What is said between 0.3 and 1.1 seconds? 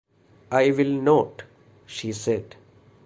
"I will